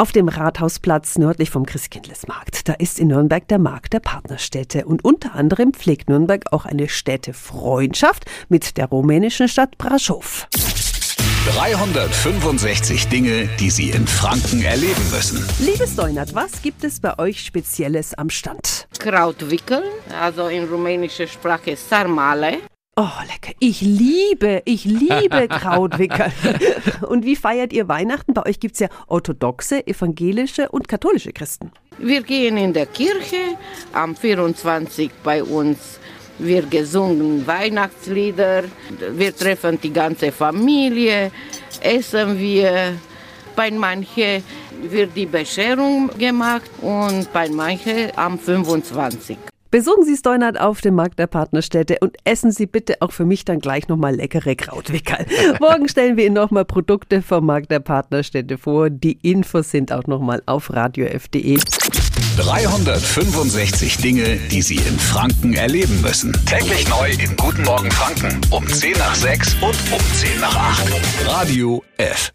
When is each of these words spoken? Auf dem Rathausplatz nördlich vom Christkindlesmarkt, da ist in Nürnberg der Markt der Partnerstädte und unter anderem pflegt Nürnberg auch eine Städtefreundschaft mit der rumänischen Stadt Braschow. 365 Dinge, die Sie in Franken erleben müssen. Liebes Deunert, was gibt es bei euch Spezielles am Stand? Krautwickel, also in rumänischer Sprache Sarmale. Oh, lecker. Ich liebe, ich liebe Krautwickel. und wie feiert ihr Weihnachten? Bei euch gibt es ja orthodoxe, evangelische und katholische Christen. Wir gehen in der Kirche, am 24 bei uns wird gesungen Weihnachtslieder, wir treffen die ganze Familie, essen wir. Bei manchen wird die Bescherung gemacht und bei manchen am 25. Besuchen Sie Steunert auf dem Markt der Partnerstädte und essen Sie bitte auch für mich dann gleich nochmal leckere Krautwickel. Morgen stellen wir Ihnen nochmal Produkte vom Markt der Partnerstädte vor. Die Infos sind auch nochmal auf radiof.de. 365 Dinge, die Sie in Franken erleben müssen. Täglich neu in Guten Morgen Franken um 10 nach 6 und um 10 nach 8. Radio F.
Auf 0.00 0.12
dem 0.12 0.28
Rathausplatz 0.28 1.18
nördlich 1.18 1.50
vom 1.50 1.66
Christkindlesmarkt, 1.66 2.66
da 2.70 2.72
ist 2.72 2.98
in 2.98 3.08
Nürnberg 3.08 3.46
der 3.48 3.58
Markt 3.58 3.92
der 3.92 4.00
Partnerstädte 4.00 4.86
und 4.86 5.04
unter 5.04 5.34
anderem 5.34 5.74
pflegt 5.74 6.08
Nürnberg 6.08 6.50
auch 6.52 6.64
eine 6.64 6.88
Städtefreundschaft 6.88 8.24
mit 8.48 8.78
der 8.78 8.86
rumänischen 8.86 9.46
Stadt 9.46 9.76
Braschow. 9.76 10.48
365 11.54 13.08
Dinge, 13.08 13.46
die 13.60 13.68
Sie 13.68 13.90
in 13.90 14.06
Franken 14.06 14.62
erleben 14.62 15.10
müssen. 15.10 15.46
Liebes 15.58 15.96
Deunert, 15.96 16.34
was 16.34 16.62
gibt 16.62 16.82
es 16.82 16.98
bei 16.98 17.18
euch 17.18 17.44
Spezielles 17.44 18.14
am 18.14 18.30
Stand? 18.30 18.88
Krautwickel, 18.98 19.82
also 20.18 20.48
in 20.48 20.64
rumänischer 20.64 21.26
Sprache 21.26 21.76
Sarmale. 21.76 22.60
Oh, 23.02 23.08
lecker. 23.22 23.52
Ich 23.60 23.80
liebe, 23.80 24.60
ich 24.66 24.84
liebe 24.84 25.48
Krautwickel. 25.48 26.30
und 27.08 27.24
wie 27.24 27.34
feiert 27.34 27.72
ihr 27.72 27.88
Weihnachten? 27.88 28.34
Bei 28.34 28.44
euch 28.44 28.60
gibt 28.60 28.74
es 28.74 28.80
ja 28.80 28.88
orthodoxe, 29.06 29.86
evangelische 29.86 30.68
und 30.68 30.86
katholische 30.86 31.32
Christen. 31.32 31.72
Wir 31.96 32.22
gehen 32.22 32.58
in 32.58 32.74
der 32.74 32.84
Kirche, 32.84 33.56
am 33.94 34.14
24 34.14 35.10
bei 35.24 35.42
uns 35.42 35.98
wird 36.38 36.70
gesungen 36.70 37.46
Weihnachtslieder, 37.46 38.64
wir 39.12 39.34
treffen 39.34 39.80
die 39.80 39.92
ganze 39.92 40.30
Familie, 40.30 41.30
essen 41.80 42.38
wir. 42.38 42.94
Bei 43.56 43.70
manchen 43.70 44.44
wird 44.82 45.16
die 45.16 45.26
Bescherung 45.26 46.10
gemacht 46.18 46.70
und 46.82 47.32
bei 47.32 47.48
manchen 47.48 48.10
am 48.16 48.38
25. 48.38 49.38
Besuchen 49.70 50.04
Sie 50.04 50.16
Steunert 50.16 50.58
auf 50.60 50.80
dem 50.80 50.96
Markt 50.96 51.20
der 51.20 51.28
Partnerstädte 51.28 51.98
und 52.00 52.16
essen 52.24 52.50
Sie 52.50 52.66
bitte 52.66 52.96
auch 53.00 53.12
für 53.12 53.24
mich 53.24 53.44
dann 53.44 53.60
gleich 53.60 53.86
nochmal 53.86 54.16
leckere 54.16 54.56
Krautwickel. 54.56 55.26
Morgen 55.60 55.88
stellen 55.88 56.16
wir 56.16 56.26
Ihnen 56.26 56.34
nochmal 56.34 56.64
Produkte 56.64 57.22
vom 57.22 57.46
Markt 57.46 57.70
der 57.70 57.78
Partnerstädte 57.78 58.58
vor. 58.58 58.90
Die 58.90 59.18
Infos 59.22 59.70
sind 59.70 59.92
auch 59.92 60.08
nochmal 60.08 60.42
auf 60.46 60.72
radiof.de. 60.72 61.58
365 62.36 63.98
Dinge, 63.98 64.38
die 64.50 64.62
Sie 64.62 64.76
in 64.76 64.98
Franken 64.98 65.54
erleben 65.54 66.00
müssen. 66.00 66.32
Täglich 66.46 66.88
neu 66.88 67.10
in 67.12 67.36
Guten 67.36 67.62
Morgen 67.62 67.90
Franken 67.92 68.40
um 68.50 68.66
10 68.66 68.98
nach 68.98 69.14
6 69.14 69.54
und 69.62 69.76
um 69.92 70.00
10 70.14 70.40
nach 70.40 70.56
8. 70.56 71.26
Radio 71.26 71.84
F. 71.96 72.32